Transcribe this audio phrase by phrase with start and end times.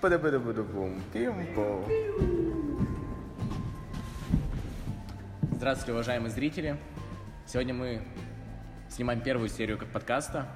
[0.00, 0.98] Пада-пада-пада-бум.
[1.12, 1.84] Пим-пом.
[5.52, 6.78] Здравствуйте, уважаемые зрители!
[7.44, 8.00] Сегодня мы
[8.88, 10.46] снимаем первую серию подкаста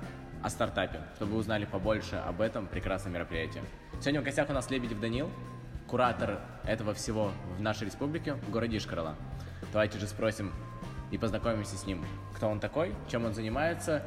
[0.43, 3.61] о стартапе, чтобы вы узнали побольше об этом прекрасном мероприятии.
[4.01, 5.29] Сегодня в гостях у нас Лебедев Данил,
[5.89, 9.15] куратор этого всего в нашей республике, в городе Ишкарала.
[9.73, 10.53] Давайте же спросим
[11.11, 12.03] и познакомимся с ним.
[12.35, 14.07] Кто он такой, чем он занимается,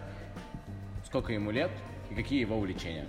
[1.06, 1.70] сколько ему лет
[2.10, 3.06] и какие его увлечения.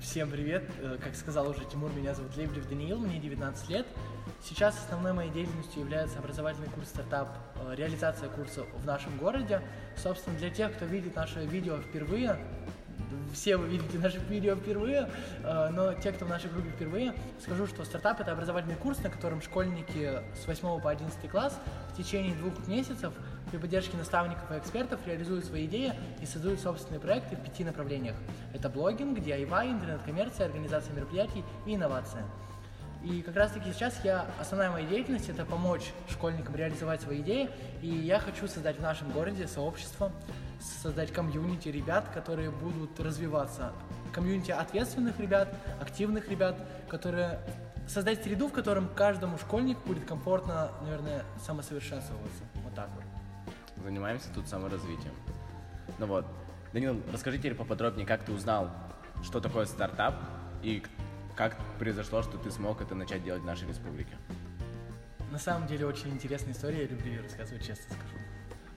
[0.00, 0.64] Всем привет!
[0.80, 3.86] Э, Как сказал уже Тимур, меня зовут Лебедев Даниил, мне 19 лет.
[4.42, 9.60] Сейчас основной моей деятельностью является образовательный курс стартап, э, реализация курса в нашем городе.
[9.96, 12.38] Собственно, для тех, кто видит наше видео впервые,
[13.34, 15.10] все вы видите наше видео впервые,
[15.42, 19.10] э, но те, кто в нашей группе впервые, скажу, что стартап– это образовательный курс, на
[19.10, 21.58] котором школьники с 8 по 11 класс
[21.92, 23.12] в течение двух месяцев
[23.50, 28.16] при поддержке наставников и экспертов реализуют свои идеи и создают собственные проекты в пяти направлениях.
[28.54, 32.24] Это блогинг, DIY, интернет-коммерция, организация мероприятий и инновация.
[33.02, 37.48] И как раз таки сейчас я, основная моя деятельность это помочь школьникам реализовать свои идеи.
[37.80, 40.12] И я хочу создать в нашем городе сообщество,
[40.82, 43.72] создать комьюнити ребят, которые будут развиваться.
[44.12, 46.56] Комьюнити ответственных ребят, активных ребят,
[46.88, 47.40] которые
[47.88, 52.44] создать среду, в котором каждому школьнику будет комфортно, наверное, самосовершенствоваться.
[52.62, 53.09] Вот так вот.
[53.82, 55.14] Занимаемся тут саморазвитием.
[55.98, 56.26] Ну вот,
[56.72, 58.70] Данил, расскажи теперь поподробнее, как ты узнал,
[59.22, 60.14] что такое стартап
[60.62, 60.82] и
[61.36, 64.16] как произошло, что ты смог это начать делать в нашей республике.
[65.30, 68.16] На самом деле очень интересная история, я люблю ее рассказывать, честно скажу.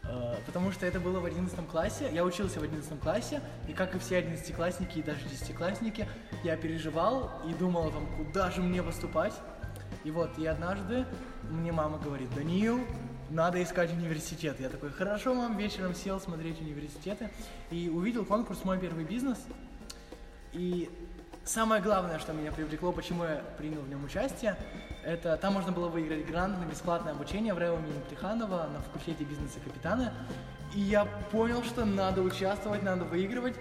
[0.04, 3.96] Э, Потому что это было в 11 классе, я учился в 11 классе, и как
[3.96, 6.08] и все 11-классники и даже 10-классники,
[6.44, 9.34] я переживал и думал, там, куда же мне поступать.
[10.04, 11.06] И вот, и однажды
[11.50, 12.82] мне мама говорит, Даниил,
[13.30, 14.60] надо искать университет.
[14.60, 17.30] Я такой, хорошо, мам, вечером сел смотреть университеты,
[17.72, 19.38] и увидел конкурс «Мой первый бизнес»,
[20.54, 20.90] и
[21.44, 24.56] самое главное, что меня привлекло, почему я принял в нем участие,
[25.04, 29.24] это там можно было выиграть грант на бесплатное обучение в РЭО имени Плеханова на факультете
[29.24, 30.14] бизнеса капитана.
[30.74, 33.56] И я понял, что надо участвовать, надо выигрывать,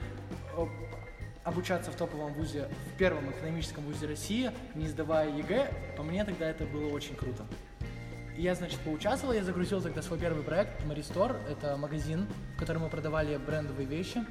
[1.45, 5.95] обучаться в топовом вузе, в первом экономическом вузе России, не сдавая ЕГЭ.
[5.97, 7.45] По мне тогда это было очень круто.
[8.37, 11.37] Я, значит, поучаствовал, я загрузил тогда свой первый проект Маристор.
[11.51, 12.27] Это магазин,
[12.57, 14.25] в котором мы продавали брендовые вещи.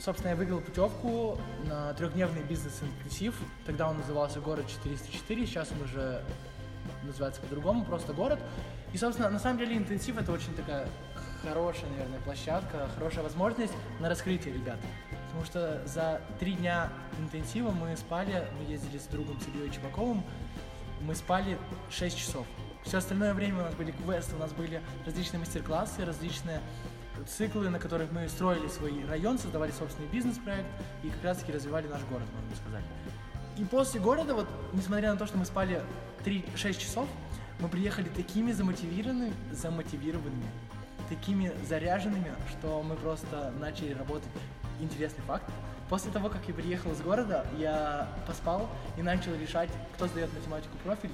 [0.00, 3.38] Собственно, я выиграл путевку на трехдневный бизнес-интенсив.
[3.66, 6.24] Тогда он назывался «Город 404», сейчас он уже
[7.04, 8.40] называется по-другому, просто «Город».
[8.92, 10.88] И, собственно, на самом деле интенсив– это очень такая
[11.42, 14.78] хорошая, наверное, площадка, хорошая возможность на раскрытие ребят.
[15.26, 16.90] Потому что за три дня
[17.20, 20.24] интенсива мы спали, мы ездили с другом с Ильей Чебаковым,
[21.02, 21.58] мы спали
[21.90, 22.46] 6 часов.
[22.84, 26.60] Все остальное время у нас были квесты, у нас были различные мастер-классы, различные
[27.26, 30.66] циклы, на которых мы строили свой район, создавали собственный бизнес-проект
[31.02, 32.84] и как раз-таки развивали наш город, можно сказать.
[33.58, 35.82] И после города, вот, несмотря на то, что мы спали
[36.24, 37.08] 3-6 часов,
[37.60, 40.46] мы приехали такими замотивированными, замотивированными,
[41.08, 44.28] такими заряженными, что мы просто начали работать.
[44.82, 45.44] Интересный факт.
[45.88, 50.76] После того, как я приехал из города, я поспал и начал решать, кто сдает математику
[50.82, 51.12] профиль,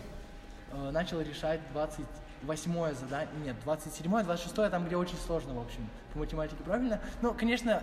[0.72, 6.20] э, начал решать 28 задание, нет, 27 26 там, где очень сложно, в общем, по
[6.20, 6.98] математике правильно.
[7.20, 7.82] Ну, конечно,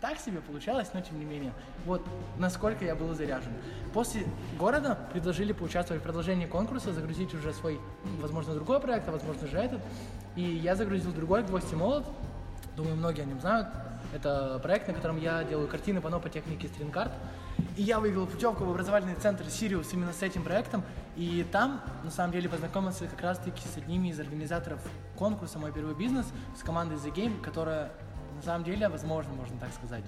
[0.00, 1.52] так себе получалось, но тем не менее.
[1.86, 2.06] Вот
[2.38, 3.52] насколько я был заряжен.
[3.92, 4.24] После
[4.60, 7.80] города предложили поучаствовать в продолжении конкурса, загрузить уже свой,
[8.20, 9.82] возможно, другой проект, а возможно же этот.
[10.36, 12.06] И я загрузил другой «Гвоздь и молот».
[12.76, 13.66] Думаю, многие о нем знают.
[14.12, 17.12] Это проект, на котором я делаю картины по по технике стринкарт.
[17.76, 20.82] И я выиграл путевку в образовательный центр «Сириус» именно с этим проектом.
[21.16, 24.80] И там, на самом деле, познакомился как раз-таки с одними из организаторов
[25.16, 26.26] конкурса «Мой первый бизнес»,
[26.56, 27.92] с командой The Game, которая,
[28.34, 30.04] на самом деле, возможно, можно так сказать,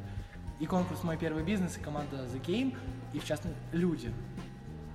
[0.59, 2.77] и конкурс «Мой первый бизнес», и команда The Game,
[3.13, 4.13] и, в частности, люди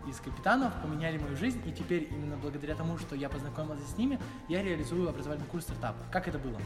[0.07, 4.19] из капитанов поменяли мою жизнь, и теперь именно благодаря тому, что я познакомился с ними,
[4.50, 5.96] я реализую образовательный курс стартап.
[6.12, 6.57] Как это было?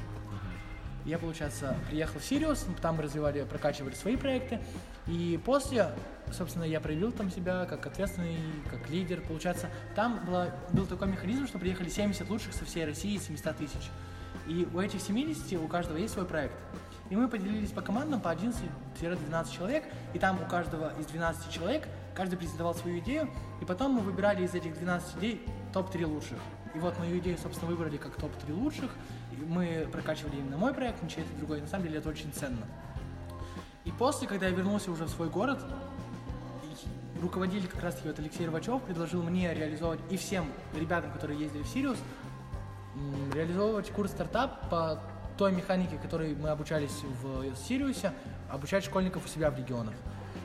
[1.05, 4.59] Я, получается, приехал в Сириус, там мы развивали, прокачивали свои проекты.
[5.07, 5.89] И после,
[6.31, 8.37] собственно, я проявил там себя как ответственный,
[8.69, 9.21] как лидер.
[9.21, 13.89] Получается, там была, был такой механизм, что приехали 70 лучших со всей России, 700 тысяч.
[14.47, 16.53] И у этих 70 у каждого есть свой проект.
[17.09, 19.83] И мы поделились по командам по 11-12 человек,
[20.13, 23.29] и там у каждого из 12 человек каждый презентовал свою идею,
[23.61, 25.41] и потом мы выбирали из этих 12 идей
[25.73, 26.37] топ-3 лучших.
[26.73, 28.91] И вот мою идею, собственно, выбрали как топ-3 лучших,
[29.31, 31.61] и мы прокачивали именно мой проект, ничей это другой.
[31.61, 32.65] На самом деле это очень ценно.
[33.83, 35.59] И после, когда я вернулся уже в свой город,
[37.21, 40.45] руководитель как раз таки вот Алексей Рвачев предложил мне реализовывать и всем
[40.75, 41.97] ребятам, которые ездили в Сириус,
[43.33, 45.01] реализовывать курс стартап по
[45.37, 48.13] той механике, которой мы обучались в Сириусе,
[48.49, 49.95] обучать школьников у себя в регионах.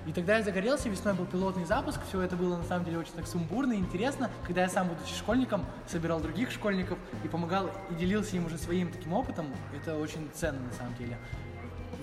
[0.06, 3.12] И тогда я загорелся, весной был пилотный запуск, все это было на самом деле очень
[3.12, 7.94] так сумбурно и интересно, когда я сам, будучи школьником, собирал других школьников и помогал, и
[7.94, 11.18] делился им уже своим таким опытом, это очень ценно на самом деле.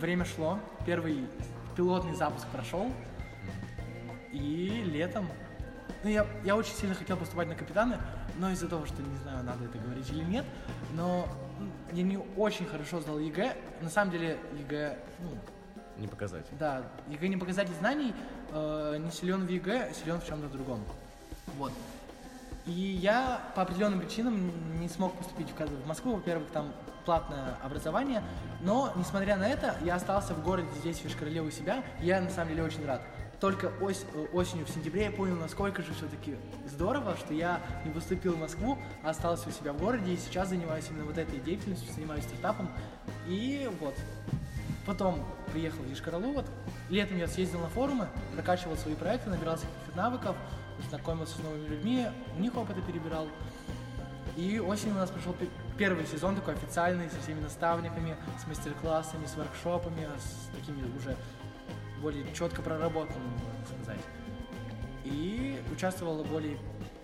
[0.01, 1.29] Время шло, первый
[1.77, 2.91] пилотный запуск прошел,
[4.33, 5.29] и летом,
[6.03, 7.99] ну я, я очень сильно хотел поступать на Капитаны,
[8.37, 10.43] но из-за того, что не знаю, надо это говорить или нет,
[10.91, 11.25] но
[11.93, 15.37] я не очень хорошо сдал ЕГЭ, на самом деле ЕГЭ, ну,
[15.97, 16.53] не показатель.
[16.59, 18.13] Да, ЕГЭ не показатель знаний,
[18.51, 20.83] э, не силен в ЕГЭ, а силен в чем-то другом.
[21.57, 21.71] Вот.
[22.65, 26.15] И я по определенным причинам не смог поступить в, Москву.
[26.15, 26.71] Во-первых, там
[27.05, 28.23] платное образование,
[28.61, 32.29] но, несмотря на это, я остался в городе здесь, в Йошкар-Оле у себя, я на
[32.29, 33.01] самом деле очень рад.
[33.41, 37.91] Только ось, э, осенью, в сентябре я понял, насколько же все-таки здорово, что я не
[37.91, 41.39] поступил в Москву, а остался у себя в городе, и сейчас занимаюсь именно вот этой
[41.39, 42.69] деятельностью, занимаюсь стартапом.
[43.27, 43.95] И вот,
[44.85, 45.23] Потом
[45.53, 46.43] приехал в Ешкаралу,
[46.89, 50.35] летом я съездил на форумы, прокачивал свои проекты, набирался каких-то навыков,
[50.89, 53.27] знакомился с новыми людьми, у них опыты перебирал.
[54.35, 55.35] И осенью у нас прошел
[55.77, 61.15] первый сезон такой официальный, со всеми наставниками, с мастер-классами, с воркшопами, с такими уже
[62.01, 64.03] более четко проработанными, можно сказать.
[65.03, 66.57] И участвовало более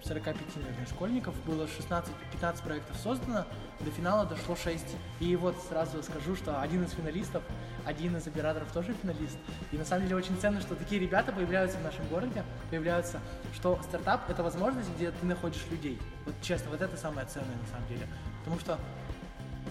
[0.03, 3.45] 45, наверное, школьников, было 16-15 проектов создано,
[3.79, 4.85] до финала дошло 6.
[5.19, 7.43] И вот сразу скажу, что один из финалистов,
[7.85, 9.37] один из операторов тоже финалист.
[9.71, 13.19] И на самом деле очень ценно, что такие ребята появляются в нашем городе, появляются,
[13.53, 15.99] что стартап— это возможность, где ты находишь людей.
[16.25, 18.07] Вот честно, вот это самое ценное на самом деле.
[18.39, 18.79] Потому что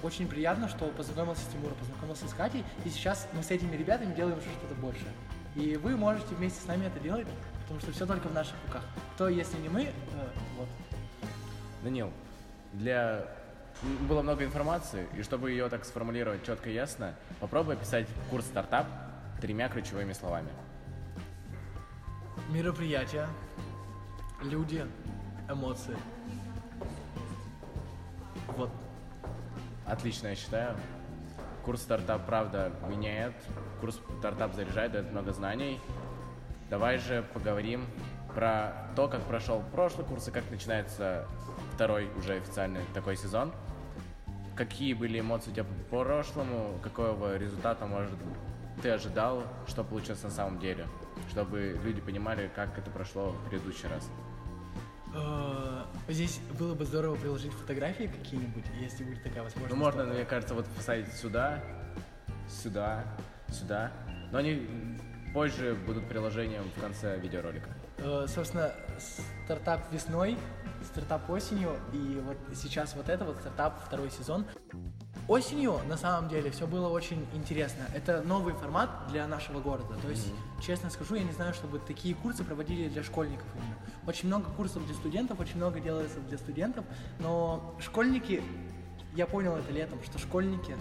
[0.03, 4.15] очень приятно, что познакомился с Тимуром, познакомился с Катей, и сейчас мы с этими ребятами
[4.15, 5.11] делаем что-то большее.
[5.57, 7.27] И вы можете вместе с нами это делать,
[7.69, 8.83] потому что все только в наших руках.
[9.15, 9.93] Кто, если не мы, э,
[10.57, 10.69] вот.
[11.85, 12.11] Данил,
[12.73, 13.27] для
[14.09, 18.87] было много информации, и чтобы ее так сформулировать четко и ясно, попробуй описать курс стартап
[19.43, 20.49] тремя ключевыми словами.
[22.49, 23.29] Мероприятия,
[24.43, 24.87] люди,
[25.47, 25.97] эмоции.
[28.57, 28.71] Вот.
[29.85, 30.75] Отлично, я считаю.
[31.67, 33.35] Курс стартап, правда, меняет.
[33.81, 35.79] Курс стартап заряжает, дает много знаний.
[36.71, 37.87] Давай же поговорим
[38.35, 41.27] про то, как прошел прошлый курс и как начинается
[41.75, 43.53] второй уже официальный такой сезон.
[44.55, 46.79] Какие были эмоции у тебя по прошлому?
[46.83, 48.13] Какого результата, может,
[48.83, 49.45] ты ожидал?
[49.67, 50.87] Что получилось на самом деле?
[51.31, 54.11] Чтобы люди понимали, как это прошло в предыдущий раз.
[55.15, 59.75] Э, здесь было бы здорово приложить фотографии какие-нибудь, если будет такая возможность.
[59.75, 61.63] Ну, можно, мне кажется, вот поставить сюда,
[62.49, 63.05] сюда,
[63.49, 63.91] сюда.
[64.33, 64.69] Но они
[65.33, 67.71] позже будут приложением в конце видеоролика.
[67.99, 68.73] Э, собственно,
[69.45, 70.37] стартап весной,
[70.85, 74.47] стартап осенью, и вот сейчас вот это вот стартап второй сезон.
[75.27, 77.85] Осенью, на самом деле, все было очень интересно.
[77.95, 79.95] Это новый формат для нашего города.
[80.01, 80.63] То есть, mm-hmm.
[80.63, 83.77] честно скажу, я не знаю, чтобы такие курсы проводили для школьников именно.
[84.07, 86.85] Очень много курсов для студентов, очень много делается для студентов,
[87.19, 88.43] но школьники,
[89.15, 90.75] я понял это летом, что школьники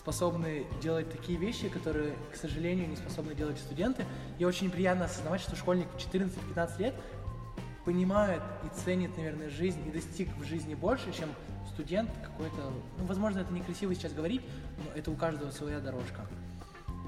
[0.00, 4.06] способны делать такие вещи, которые, к сожалению, не способны делать студенты.
[4.38, 6.94] И очень приятно осознавать, что школьник в 14-15 лет
[7.84, 11.28] понимает и ценит, наверное, жизнь и достиг в жизни больше, чем
[11.74, 12.72] студент какой-то...
[12.98, 14.40] Ну, возможно, это некрасиво сейчас говорить,
[14.78, 16.26] но это у каждого своя дорожка.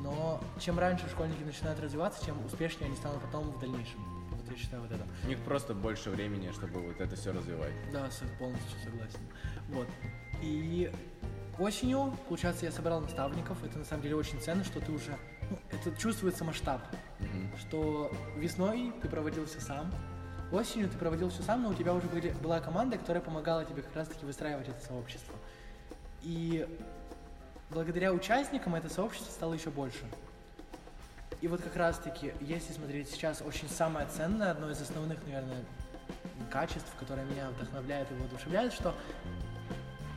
[0.01, 4.05] Но чем раньше школьники начинают развиваться, тем успешнее они станут потом в дальнейшем.
[4.33, 5.07] Вот я считаю вот это.
[5.25, 7.73] У них просто больше времени, чтобы вот это все развивать.
[7.91, 9.21] Да, полностью согласен.
[9.71, 9.89] Вот.
[10.43, 10.91] И
[11.59, 13.63] Осенью, получается, я собрал наставников.
[13.65, 15.17] Это на самом деле очень ценно, что ты уже...
[15.51, 16.81] Ну, это чувствуется масштаб.
[17.19, 17.59] Mm-hmm.
[17.59, 19.93] Что весной ты проводил все сам,
[20.51, 23.83] осенью ты проводил все сам, но у тебя уже были, была команда, которая помогала тебе
[23.83, 25.35] как раз-таки выстраивать это сообщество.
[26.23, 26.67] И
[27.71, 30.05] благодаря участникам это сообщество стало еще больше.
[31.41, 35.65] И вот как раз-таки, если смотреть сейчас, очень самое ценное, одно из основных, наверное,
[36.51, 38.95] качеств, которое меня вдохновляет и воодушевляет, что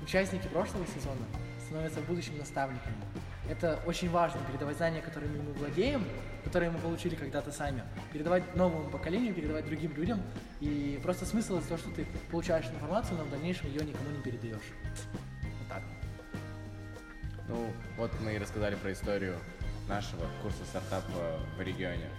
[0.06, 1.26] участники прошлого сезона
[1.66, 2.96] становятся будущими наставниками.
[3.50, 6.04] Это очень важно, передавать знания, которыми мы владеем,
[6.44, 7.84] которые мы получили когда-то сами,
[8.14, 10.22] передавать новому поколению, передавать другим людям.
[10.62, 14.22] И просто смысл из того, что ты получаешь информацию, но в дальнейшем ее никому не
[14.22, 14.70] передаешь.
[15.44, 15.84] Вот так.
[17.48, 19.36] Ну, вот мы и рассказали про историю
[19.88, 22.10] нашего курса стартапа в регионе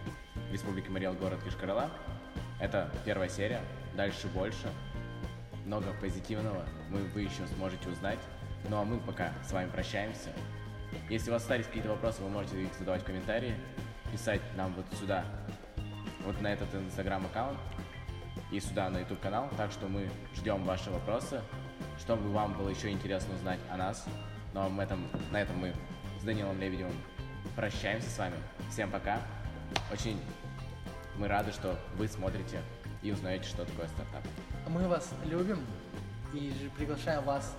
[0.52, 1.90] Республики Мариэл, город Кишкарала.
[2.60, 3.60] Это первая серия,
[3.96, 4.68] дальше больше
[5.66, 8.20] много позитивного мы, вы еще сможете узнать.
[8.68, 10.30] Ну а мы пока с вами прощаемся.
[11.10, 13.54] Если у вас остались какие-то вопросы, вы можете их задавать в комментарии,
[14.12, 15.24] писать нам вот сюда,
[16.24, 17.58] вот на этот инстаграм-аккаунт
[18.50, 19.50] и сюда на YouTube канал.
[19.56, 21.42] Так что мы ждем ваши вопросы,
[21.98, 24.06] чтобы вам было еще интересно узнать о нас.
[24.54, 25.74] Ну а этом, на этом мы
[26.20, 26.94] с Данилом Лебедевым
[27.56, 28.36] прощаемся с вами.
[28.70, 29.20] Всем пока.
[29.92, 30.20] Очень
[31.16, 32.60] мы рады, что вы смотрите
[33.02, 34.22] и узнаете, что такое стартап.
[34.68, 35.64] Мы вас любим
[36.32, 37.54] и же приглашаем вас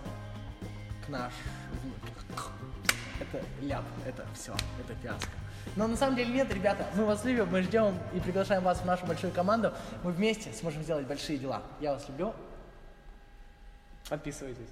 [1.05, 1.33] к наш...
[3.19, 5.31] Это ляп, это все, это фиаско.
[5.75, 8.85] Но на самом деле нет, ребята, мы вас любим, мы ждем и приглашаем вас в
[8.85, 9.73] нашу большую команду.
[10.03, 11.63] Мы вместе сможем сделать большие дела.
[11.79, 12.33] Я вас люблю.
[14.09, 14.67] Подписывайтесь.